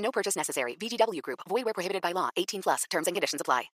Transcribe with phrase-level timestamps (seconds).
[0.00, 0.76] No purchase necessary.
[0.76, 1.40] VGW Group.
[1.48, 2.30] Void where prohibited by law.
[2.36, 2.84] 18 plus.
[2.90, 3.70] Terms and conditions apply.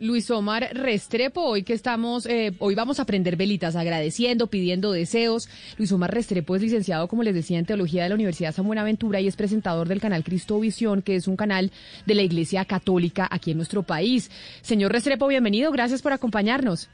[0.00, 5.48] Luis Omar Restrepo, hoy que estamos, eh, hoy vamos a prender velitas, agradeciendo, pidiendo deseos.
[5.76, 9.20] Luis Omar Restrepo es licenciado, como les decía, en Teología de la Universidad San Buenaventura
[9.20, 11.72] y es presentador del canal Cristo Visión, que es un canal
[12.06, 14.30] de la Iglesia Católica aquí en nuestro país.
[14.62, 16.88] Señor Restrepo, bienvenido, gracias por acompañarnos.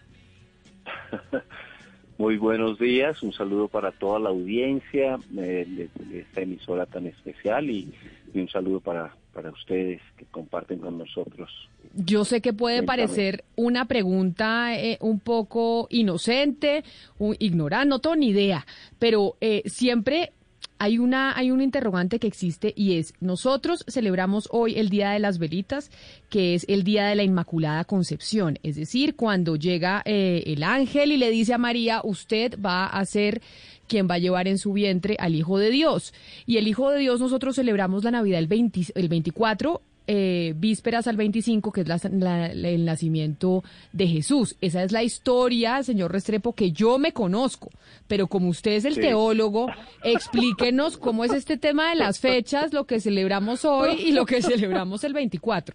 [2.16, 7.68] Muy buenos días, un saludo para toda la audiencia eh, de esta emisora tan especial
[7.68, 7.92] y,
[8.34, 11.50] y un saludo para, para ustedes que comparten con nosotros.
[11.94, 12.86] Yo sé que puede Cuéntame.
[13.04, 16.82] parecer una pregunta eh, un poco inocente,
[17.18, 18.66] un, ignorante, no tengo ni idea,
[18.98, 20.32] pero eh, siempre
[20.78, 25.18] hay una hay un interrogante que existe y es nosotros celebramos hoy el Día de
[25.18, 25.90] las Velitas,
[26.30, 31.12] que es el Día de la Inmaculada Concepción, es decir, cuando llega eh, el ángel
[31.12, 33.40] y le dice a María, usted va a ser
[33.86, 36.14] quien va a llevar en su vientre al Hijo de Dios.
[36.46, 41.06] Y el Hijo de Dios nosotros celebramos la Navidad el, 20 el 24 eh, vísperas
[41.06, 44.56] al 25, que es la- el nacimiento de Jesús.
[44.60, 47.70] Esa es la historia, señor Restrepo, que yo me conozco.
[48.06, 49.00] Pero como usted es el Sí.
[49.00, 49.68] teólogo,
[50.02, 54.42] explíquenos cómo es este tema de las fechas, lo que celebramos hoy y lo que
[54.42, 55.74] celebramos el 24.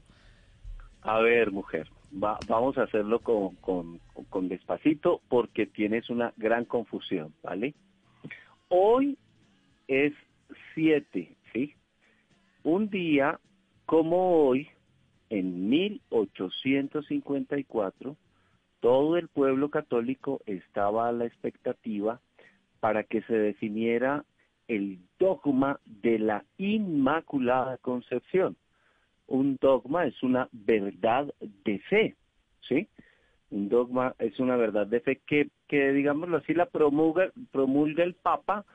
[1.01, 3.99] A ver, mujer, va- vamos a hacerlo con, con,
[4.29, 7.73] con despacito porque tienes una gran confusión, ¿vale?
[8.67, 9.17] Hoy
[9.87, 10.13] es
[10.75, 11.73] 7, ¿sí?
[12.63, 13.39] Un día
[13.89, 14.69] como hoy,
[15.31, 18.15] en 1854,
[18.81, 22.21] todo el pueblo católico estaba a la expectativa
[22.79, 24.25] para que se definiera
[24.67, 28.55] el dogma de la Inmaculada Concepción.
[29.25, 32.15] Un dogma es una verdad de fe,
[32.61, 32.87] ¿sí?
[33.49, 38.13] Un dogma es una verdad de fe que, que digámoslo así, la promulga, promulga el
[38.13, 38.65] Papa,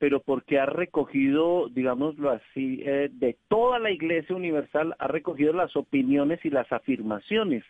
[0.00, 5.76] pero porque ha recogido, digámoslo así, eh, de toda la Iglesia Universal, ha recogido las
[5.76, 7.62] opiniones y las afirmaciones.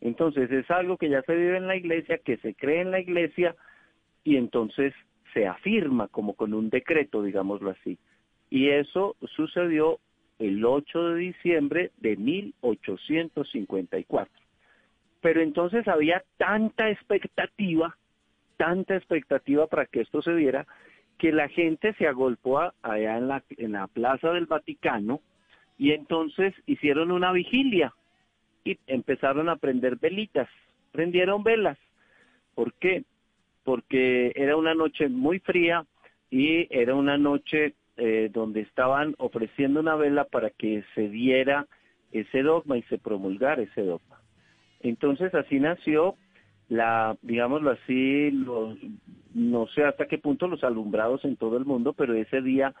[0.00, 3.00] Entonces es algo que ya se vive en la Iglesia, que se cree en la
[3.00, 3.54] Iglesia,
[4.24, 4.94] y entonces
[5.34, 7.98] se afirma como con un decreto, digámoslo así.
[8.48, 9.98] Y eso sucedió
[10.38, 14.32] el 8 de diciembre de 1854.
[15.20, 17.94] Pero entonces había tanta expectativa,
[18.56, 20.66] tanta expectativa para que esto se diera,
[21.18, 25.20] que la gente se agolpó allá en la, en la plaza del Vaticano
[25.78, 27.94] y entonces hicieron una vigilia
[28.64, 30.48] y empezaron a prender velitas,
[30.92, 31.78] prendieron velas.
[32.54, 33.04] ¿Por qué?
[33.64, 35.84] Porque era una noche muy fría
[36.30, 41.66] y era una noche eh, donde estaban ofreciendo una vela para que se diera
[42.12, 44.20] ese dogma y se promulgara ese dogma.
[44.80, 46.16] Entonces así nació
[46.68, 48.76] la, digámoslo así, los,
[49.34, 52.74] no sé hasta qué punto los alumbrados en todo el mundo, pero ese día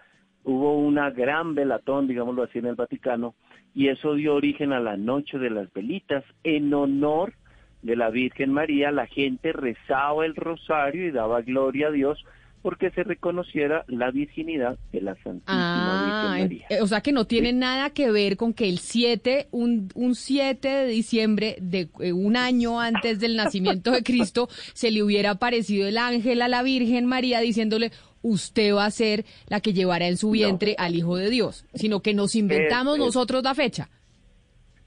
[0.44, 3.34] hubo una gran velatón, digámoslo así, en el Vaticano,
[3.74, 7.34] y eso dio origen a la Noche de las Velitas en honor
[7.82, 8.92] de la Virgen María.
[8.92, 12.24] La gente rezaba el rosario y daba gloria a Dios
[12.64, 16.66] porque se reconociera la virginidad de la Santísima Ah, Virgen María.
[16.70, 20.14] eh, o sea que no tiene nada que ver con que el 7, un, un
[20.14, 25.32] 7 de diciembre, de eh, un año antes del nacimiento de Cristo, se le hubiera
[25.32, 27.90] aparecido el ángel a la Virgen María diciéndole,
[28.22, 32.00] usted va a ser la que llevará en su vientre al Hijo de Dios, sino
[32.00, 33.90] que nos inventamos nosotros la fecha.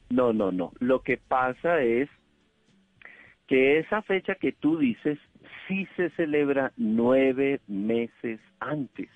[0.09, 0.71] No, no, no.
[0.79, 2.09] Lo que pasa es
[3.45, 5.19] que esa fecha que tú dices
[5.67, 9.09] sí se celebra nueve meses antes.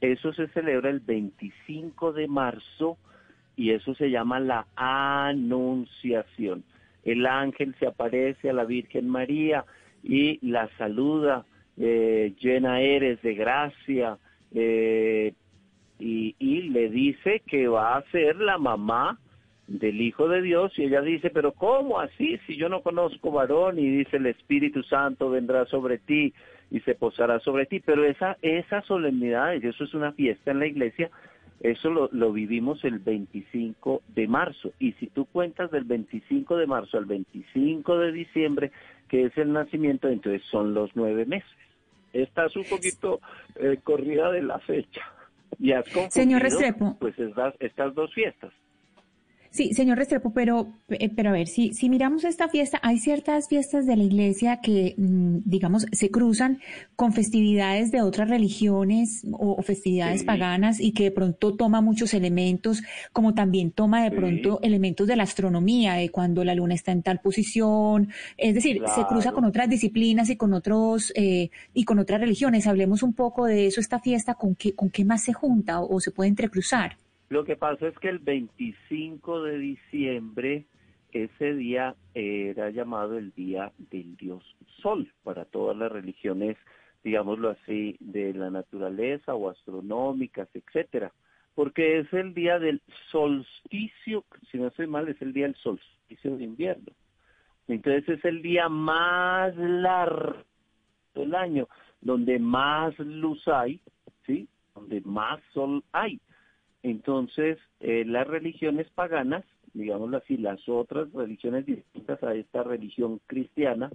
[0.00, 2.98] Eso se celebra el 25 de marzo
[3.56, 6.62] y eso se llama la anunciación.
[7.04, 9.64] El ángel se aparece a la Virgen María
[10.02, 11.44] y la saluda,
[11.76, 14.18] eh, llena eres de gracia,
[14.54, 15.32] eh,
[15.98, 19.18] y, y le dice que va a ser la mamá
[19.68, 22.38] del Hijo de Dios y ella dice, pero ¿cómo así?
[22.46, 26.32] Si yo no conozco varón y dice el Espíritu Santo vendrá sobre ti
[26.70, 30.58] y se posará sobre ti, pero esa, esa solemnidad, y eso es una fiesta en
[30.58, 31.10] la iglesia,
[31.60, 36.66] eso lo, lo vivimos el 25 de marzo y si tú cuentas del 25 de
[36.66, 38.72] marzo al 25 de diciembre,
[39.08, 41.50] que es el nacimiento, entonces son los nueve meses.
[42.12, 43.20] Estás un poquito
[43.56, 45.02] eh, corrida de la fecha.
[45.58, 46.96] Y has confundido, Señor Restrepo.
[46.98, 48.52] pues estas, estas dos fiestas.
[49.50, 53.48] Sí, señor Restrepo, pero, eh, pero a ver, si, si miramos esta fiesta, hay ciertas
[53.48, 56.60] fiestas de la iglesia que, mm, digamos, se cruzan
[56.96, 60.26] con festividades de otras religiones o, o festividades Sí.
[60.26, 64.16] paganas y que de pronto toma muchos elementos, como también toma de Sí.
[64.16, 68.82] pronto elementos de la astronomía, de cuando la luna está en tal posición, es decir,
[68.94, 72.66] se cruza con otras disciplinas y con otros, eh, y con otras religiones.
[72.66, 75.96] Hablemos un poco de eso, esta fiesta, ¿con qué, con qué más se junta o,
[75.96, 76.96] o se puede entrecruzar?
[77.28, 80.66] Lo que pasa es que el 25 de diciembre,
[81.12, 84.42] ese día era llamado el Día del Dios
[84.80, 86.56] Sol para todas las religiones,
[87.04, 91.12] digámoslo así, de la naturaleza o astronómicas, etcétera,
[91.54, 92.80] porque es el día del
[93.10, 96.92] solsticio, si no estoy mal, es el día del solsticio de invierno.
[97.66, 100.38] Entonces es el día más largo
[101.14, 101.68] del año,
[102.00, 103.80] donde más luz hay,
[104.24, 104.48] ¿sí?
[104.74, 106.20] Donde más sol hay.
[106.90, 109.44] Entonces, eh, las religiones paganas,
[109.74, 113.90] digámoslo así, las otras religiones distintas a esta religión cristiana,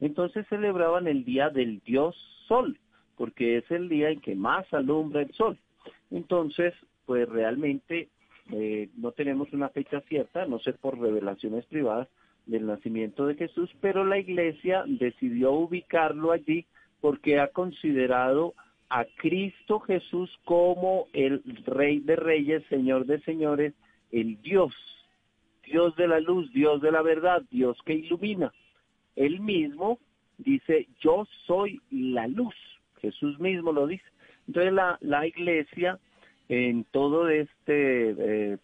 [0.00, 2.14] entonces celebraban el día del dios
[2.46, 2.78] sol,
[3.16, 5.56] porque es el día en que más alumbra el sol.
[6.10, 6.74] Entonces,
[7.06, 8.08] pues realmente
[8.52, 12.08] eh, no tenemos una fecha cierta, no sé por revelaciones privadas
[12.44, 16.66] del nacimiento de Jesús, pero la iglesia decidió ubicarlo allí
[17.00, 18.54] porque ha considerado
[18.90, 23.74] a Cristo Jesús como el Rey de Reyes, Señor de Señores,
[24.12, 24.74] el Dios,
[25.64, 28.52] Dios de la luz, Dios de la verdad, Dios que ilumina.
[29.16, 29.98] Él mismo
[30.38, 32.54] dice, yo soy la luz,
[33.00, 34.04] Jesús mismo lo dice.
[34.46, 35.98] Entonces la, la iglesia
[36.48, 38.58] en todo este, eh,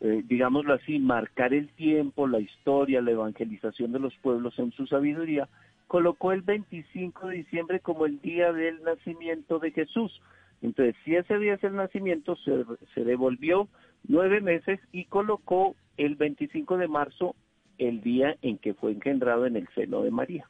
[0.00, 4.86] eh, digámoslo así, marcar el tiempo, la historia, la evangelización de los pueblos en su
[4.86, 5.48] sabiduría,
[5.86, 10.20] colocó el 25 de diciembre como el día del nacimiento de Jesús.
[10.62, 12.64] Entonces, si ese día es el nacimiento, se,
[12.94, 13.68] se devolvió
[14.06, 17.34] nueve meses y colocó el 25 de marzo
[17.78, 20.48] el día en que fue engendrado en el seno de María.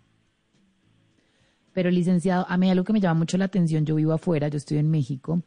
[1.73, 4.57] Pero licenciado, a mí algo que me llama mucho la atención, yo vivo afuera, yo
[4.57, 5.43] estoy en México,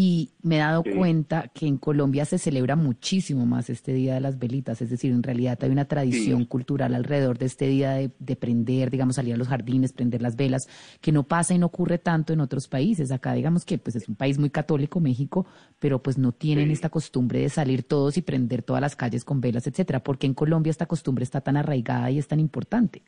[0.00, 0.92] y me he dado Sí.
[0.92, 5.10] cuenta que en Colombia se celebra muchísimo más este Día de las Velitas, es decir,
[5.10, 6.46] en realidad hay una tradición Sí.
[6.46, 10.36] cultural alrededor de este día de, de prender, digamos, salir a los jardines, prender las
[10.36, 10.68] velas,
[11.00, 13.10] que no pasa y no ocurre tanto en otros países.
[13.10, 15.46] Acá, digamos que pues es un país muy católico, México,
[15.80, 16.74] pero pues no tienen Sí.
[16.74, 19.98] esta costumbre de salir todos y prender todas las calles con velas, etcétera.
[20.04, 23.02] porque en Colombia esta costumbre está tan arraigada y es tan importante?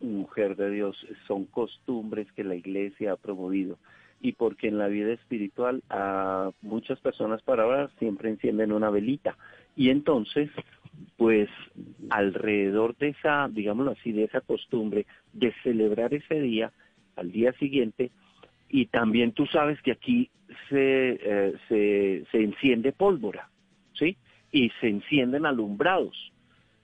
[0.00, 0.96] mujer de Dios,
[1.26, 3.78] son costumbres que la iglesia ha promovido
[4.20, 9.36] y porque en la vida espiritual a muchas personas para ahora siempre encienden una velita
[9.76, 10.50] y entonces
[11.16, 11.48] pues
[12.10, 16.72] alrededor de esa, digámoslo así, de esa costumbre de celebrar ese día
[17.16, 18.10] al día siguiente
[18.68, 20.30] y también tú sabes que aquí
[20.68, 23.48] se, eh, se, se enciende pólvora,
[23.94, 24.16] ¿sí?
[24.52, 26.32] Y se encienden alumbrados.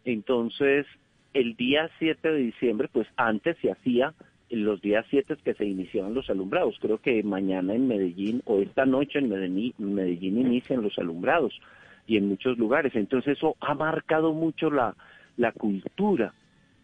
[0.04, 0.86] Entonces,
[1.32, 4.14] el día 7 de diciembre, pues antes se hacía
[4.54, 6.76] los días 7 que se iniciaban los alumbrados.
[6.80, 11.58] Creo que mañana en Medellín o esta noche en Medellín, Medellín inician los alumbrados
[12.06, 12.94] y en muchos lugares.
[12.94, 14.94] Entonces eso ha marcado mucho la,
[15.36, 16.34] la cultura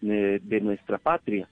[0.02, 1.48] eh, de nuestra patria.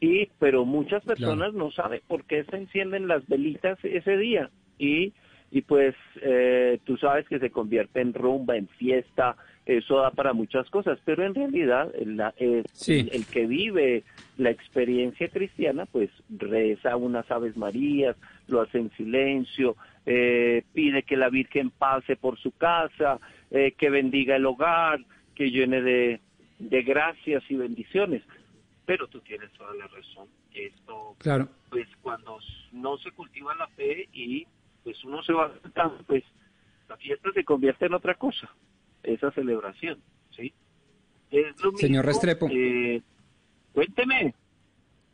[0.00, 5.14] Y pero muchas personas no saben por qué se encienden las velitas ese día y
[5.50, 10.32] y pues eh, tú sabes que se convierte en rumba, en fiesta, eso da para
[10.32, 13.00] muchas cosas, pero en realidad la- eh, Sí.
[13.00, 14.04] el, el que vive
[14.38, 18.16] la experiencia cristiana, pues reza unas aves marías,
[18.48, 23.18] lo hace en silencio, eh, pide que la Virgen pase por su casa,
[23.50, 25.00] eh, que bendiga el hogar,
[25.34, 26.20] que llene de,
[26.58, 28.22] de gracias y bendiciones.
[28.84, 30.28] Pero tú tienes toda la razón.
[30.54, 31.48] Esto Claro.
[31.70, 32.38] pues cuando
[32.72, 34.46] no se cultiva la fe y
[34.86, 35.52] pues uno se va
[36.06, 36.22] pues
[36.88, 38.48] la fiesta se convierte en otra cosa,
[39.02, 39.98] esa celebración,
[40.30, 40.54] ¿sí?
[41.28, 42.48] Es lo Señor mismo, Restrepo.
[42.52, 43.02] eh,
[43.72, 44.32] cuénteme.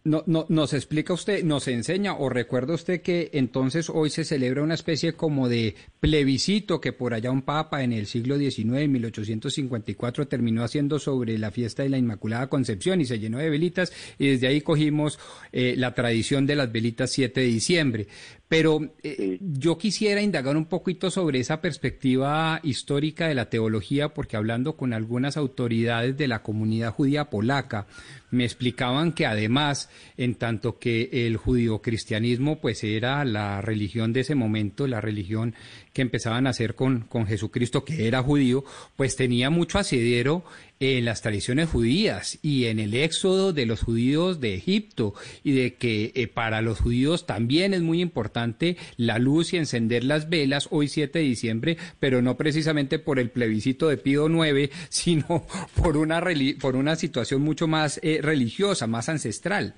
[0.04, 4.64] No, no, nos explica usted, nos enseña o recuerda usted que entonces hoy se celebra
[4.64, 8.92] una especie como de plebiscito que por allá un papa en el siglo XIX, en
[8.92, 13.92] 1854, terminó haciendo sobre la fiesta de la Inmaculada Concepción y se llenó de velitas
[14.18, 15.20] y desde ahí cogimos
[15.52, 18.08] eh, la tradición de las velitas 7 de diciembre.
[18.52, 19.38] Pero eh, Sí.
[19.40, 24.92] yo quisiera indagar un poquito sobre esa perspectiva histórica de la teología, porque hablando con
[24.92, 27.86] algunas autoridades de la comunidad judía polaca,
[28.30, 34.34] me explicaban que además, en tanto que el judio-cristianismo pues era la religión de ese
[34.34, 35.54] momento, la religión
[35.94, 38.64] que empezaban a hacer con, con Jesucristo, que era judío,
[38.96, 40.44] pues tenía mucho asidero
[40.82, 45.74] en las tradiciones judías y en el éxodo de los judíos de Egipto y de
[45.74, 50.66] que eh, para los judíos también es muy importante la luz y encender las velas
[50.72, 55.44] hoy 7 de diciembre, pero no precisamente por el plebiscito de Pío IX, sino
[55.80, 56.20] por una,
[56.60, 59.74] por una situación mucho más eh, religiosa, más ancestral.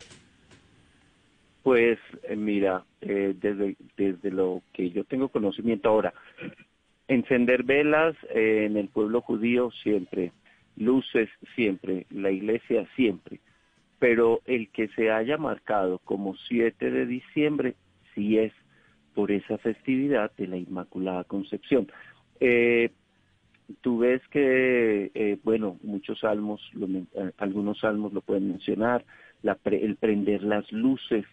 [1.63, 6.15] Pues eh, mira, eh, desde, desde lo que yo tengo conocimiento ahora,
[7.09, 10.33] encender velas en el pueblo judío siempre,
[10.77, 13.41] luces siempre, la iglesia siempre,
[13.99, 17.75] pero el que se haya marcado como 7 de diciembre
[18.15, 18.53] sí es
[19.15, 21.87] por esa festividad de la Inmaculada Concepción.
[23.81, 26.61] tú ves que, bueno, muchos salmos,
[27.39, 29.05] algunos salmos lo pueden mencionar,
[29.43, 31.25] la el prender las luces,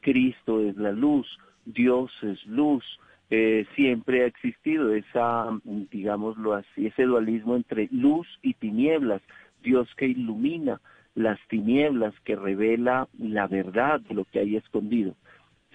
[0.00, 1.26] Cristo es la luz,
[1.64, 2.84] Dios es luz,
[3.30, 9.22] eh, siempre ha existido esa, digámoslo así, ese dualismo entre luz y tinieblas,
[9.62, 10.80] Dios que ilumina
[11.14, 15.14] las tinieblas, que revela la verdad de lo que hay escondido.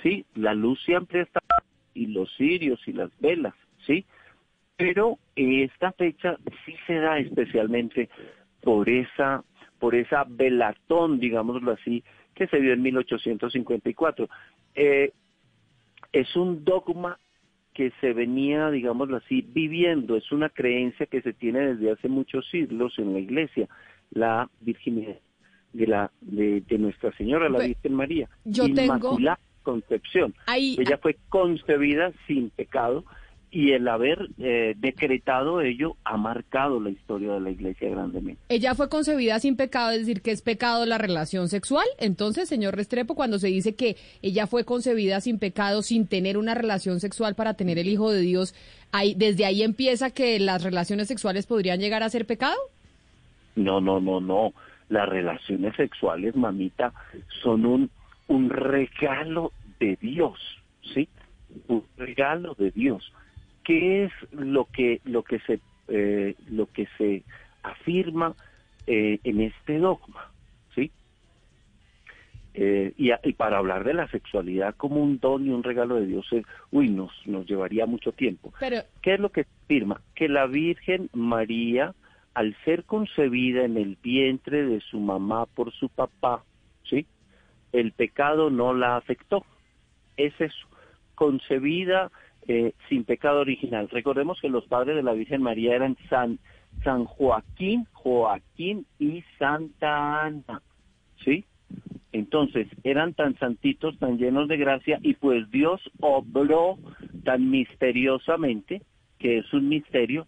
[0.03, 1.39] Sí, la luz siempre está
[1.93, 3.53] y los cirios y las velas,
[3.85, 4.05] sí,
[4.75, 8.09] pero esta fecha sí se da especialmente
[8.61, 9.43] por esa,
[9.79, 14.27] por esa velatón, digámoslo así, que se dio en 1854.
[14.75, 15.13] Eh,
[16.11, 17.17] es un dogma
[17.75, 22.49] que se venía, digámoslo así, viviendo, es una creencia que se tiene desde hace muchos
[22.49, 23.67] siglos en la iglesia,
[24.11, 25.17] la virginidad
[25.73, 30.33] de la de, Nuestra Señora, la Virgen María, yo Inmaculada Concepción.
[30.47, 33.03] Ella fue concebida sin pecado
[33.55, 38.41] y el haber eh, decretado ello ha marcado la historia de la iglesia grandemente.
[38.49, 41.85] Ella fue concebida sin pecado, es decir, que es pecado la relación sexual.
[41.97, 46.53] Entonces, señor Restrepo, cuando se dice que ella fue concebida sin pecado, sin tener una
[46.53, 48.53] relación sexual para tener el Hijo de Dios,
[48.91, 52.57] ahí, ¿desde ahí empieza que las relaciones sexuales podrían llegar a ser pecado?
[53.55, 54.51] No, no, no, no.
[54.89, 56.91] Las relaciones sexuales, mamita,
[57.41, 57.89] son un,
[58.27, 60.37] un regalo de Dios,
[60.93, 61.07] ¿sí?
[61.69, 63.13] Un regalo de Dios
[63.65, 67.23] ¿Qué es lo que, lo que, se, eh, lo que se
[67.63, 68.35] afirma
[68.85, 70.31] eh, en este dogma?
[70.75, 70.91] ¿sí?
[72.53, 76.27] Eh, y, para hablar de la sexualidad como un don y un regalo de Dios,
[76.71, 78.53] uy, nos, nos llevaría mucho tiempo.
[78.59, 78.83] Pero...
[79.01, 79.99] ¿Qué es lo que afirma?
[80.13, 81.95] Que la Virgen María,
[82.35, 86.43] al ser concebida en el vientre de su mamá por su papá,
[86.83, 87.07] ¿sí?
[87.71, 89.43] El pecado no la afectó.
[90.17, 90.67] Es eso,
[91.15, 92.11] concebida
[92.47, 93.89] eh, sin pecado original.
[93.89, 96.39] Recordemos que los padres de la Virgen María eran San,
[96.83, 100.61] San Joaquín, Joaquín y Santa Ana,
[101.23, 101.45] ¿sí?
[102.11, 106.77] Entonces, eran tan santitos, tan llenos de gracia, y pues Dios obró
[107.25, 108.83] tan misteriosamente,
[109.19, 110.27] que es un misterio,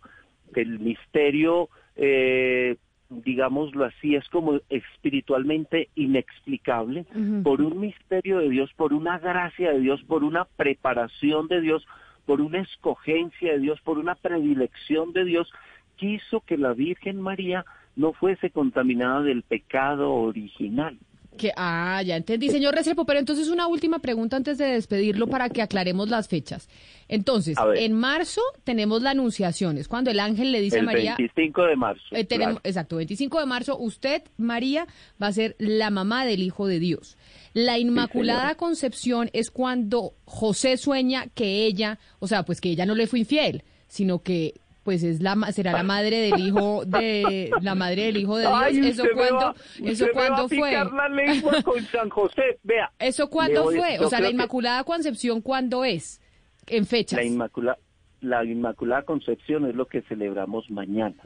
[0.53, 2.75] que el misterio, eh,
[3.09, 7.05] digámoslo así, es como espiritualmente inexplicable,
[7.43, 11.87] por un misterio de Dios, por una gracia de Dios, por una preparación de Dios,
[12.27, 15.49] por una escogencia de Dios, por una predilección de Dios,
[15.95, 17.65] quiso que la Virgen María
[17.95, 20.97] no fuese contaminada del pecado original.
[21.37, 25.49] Que, ah, ya entendí, señor Restrepo, pero entonces una última pregunta antes de despedirlo para
[25.49, 26.67] que aclaremos las fechas.
[27.07, 31.11] Entonces, en marzo tenemos la anunciación, es cuando el ángel le dice a María...
[31.11, 32.03] El 25 de marzo.
[32.11, 34.87] Eh, tenemos, Exacto, 25 de marzo, usted, María,
[35.21, 37.17] va a ser la mamá del Hijo de Dios.
[37.53, 42.93] La Inmaculada Concepción es cuando José sueña que ella, o sea, pues que ella no
[42.93, 44.55] le fue infiel, sino que
[44.87, 49.01] pues es la será la madre del hijo de la madre del hijo de Dios.
[49.01, 50.71] eso cuando eso cuando fue.
[50.71, 52.89] la lengua con San José, vea.
[52.97, 56.21] Eso cuando fue, o sea, la Inmaculada Concepción cuándo es
[56.67, 57.19] en fechas.
[57.19, 57.77] La Inmaculada
[58.21, 61.21] la Inmaculada Concepción es lo que celebramos mañana.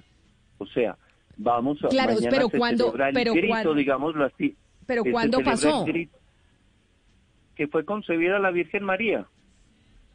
[0.57, 0.97] O sea,
[1.37, 4.55] vamos a Claro, pero cuando pero grito, digámoslo así.
[4.87, 5.85] Pero cuándo pasó?
[5.85, 9.27] que fue concebida la Virgen María.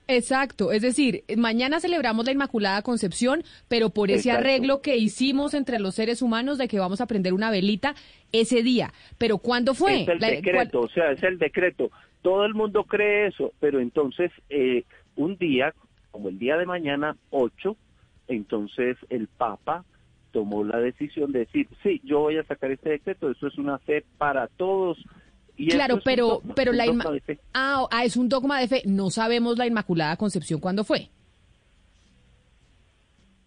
[0.08, 5.80] Exacto, es decir, mañana celebramos la Inmaculada Concepción, pero por ese arreglo que hicimos entre
[5.80, 7.94] los seres humanos de que vamos a prender una velita
[8.30, 8.92] ese día.
[9.18, 10.02] Pero ¿cuándo fue?
[10.02, 11.90] Es el decreto, o sea, es el decreto.
[12.22, 14.84] Todo el mundo cree eso, pero entonces eh,
[15.16, 15.75] un día,
[16.12, 17.76] como el día de mañana, 8,
[18.28, 19.84] entonces el Papa
[20.30, 23.78] tomó la decisión de decir, sí, yo voy a sacar este decreto, eso es una
[23.78, 24.98] fe para todos
[25.56, 26.84] claro, pero, pero la
[27.54, 28.82] ah, ah, es un dogma de fe.
[28.84, 31.08] No sabemos la Inmaculada Concepción cuándo fue.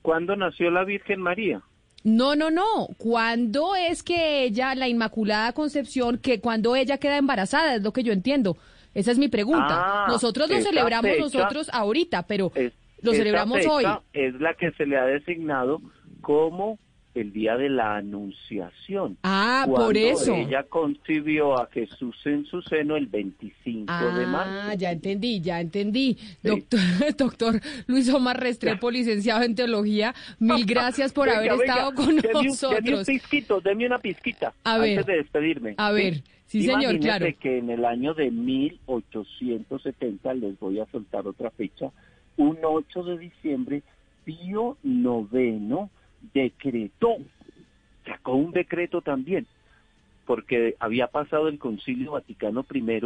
[0.01, 1.61] ¿Cuándo nació la Virgen María?
[2.03, 2.87] No, no, no.
[2.97, 8.03] ¿Cuándo es que ella, la Inmaculada Concepción, que cuando ella queda embarazada, es lo que
[8.03, 8.57] yo entiendo?
[8.93, 9.67] Esa es mi pregunta.
[9.69, 12.51] Ah, nosotros lo celebramos nosotros ahorita, pero
[13.01, 13.85] Lo celebramos hoy.
[14.13, 15.81] Es la que se le ha designado
[16.21, 16.79] como
[17.21, 19.17] el día de la Anunciación.
[19.23, 20.33] Ah, por eso.
[20.35, 24.77] Ella concibió a Jesús en su seno el 25 de Ah, marzo.
[24.77, 26.17] ya entendí, ya entendí.
[26.43, 26.79] Doctor,
[27.17, 32.05] doctor Luis Omar Restrepo, licenciado en teología, mil gracias por Venga, haber venga, estado con
[32.07, 33.05] deme un- Deme un nosotros.
[33.07, 34.99] pizquito, deme una pizquita A ver.
[34.99, 35.73] antes de despedirme.
[35.77, 37.35] A ver, sí, señor, Imagínese claro.
[37.41, 41.91] que en el año de 1870, les voy a soltar otra fecha,
[42.37, 43.83] un 8 de diciembre,
[44.25, 45.89] Pío IX
[46.33, 47.17] decretó,
[48.05, 49.47] sacó un decreto también,
[50.25, 53.01] porque había pasado el Concilio Vaticano I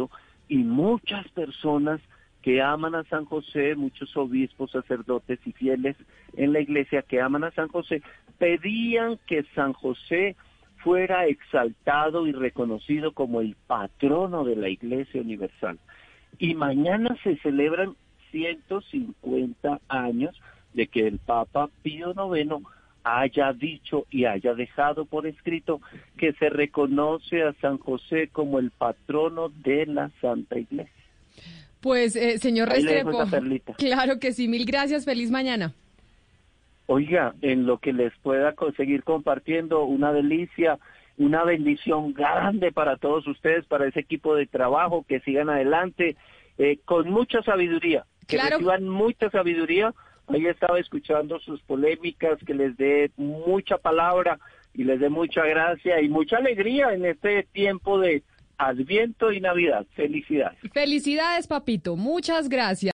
[0.48, 2.00] y muchas personas
[2.42, 5.96] que aman a San José, muchos obispos, sacerdotes y fieles
[6.36, 8.02] en la iglesia que aman a San José,
[8.38, 10.36] pedían que San José
[10.76, 15.78] fuera exaltado y reconocido como el patrono de la Iglesia Universal.
[16.38, 17.96] Y mañana se celebran
[18.30, 20.38] 150 años
[20.74, 22.62] de que el Papa Pío IX
[23.04, 25.80] haya dicho y haya dejado por escrito
[26.16, 30.90] que se reconoce a San José como el patrono de la Santa Iglesia.
[31.80, 33.10] Pues, eh, señor Restrepo,
[33.76, 35.74] claro que sí, mil gracias, feliz mañana.
[36.86, 40.78] Oiga, en lo que les pueda conseguir compartiendo, una delicia,
[41.18, 46.16] una bendición grande para todos ustedes, para ese equipo de trabajo, que sigan adelante
[46.58, 48.56] eh, con mucha sabiduría, que Claro.
[48.58, 49.92] reciban mucha sabiduría.
[50.28, 54.38] Ahí estaba escuchando sus polémicas, que les dé mucha palabra
[54.72, 58.22] y les dé mucha gracia y mucha alegría en este tiempo de
[58.56, 59.86] Adviento y Navidad.
[59.94, 60.58] Felicidades.
[60.72, 62.93] Felicidades, papito, muchas gracias.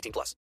[0.00, 0.34] 18 plus.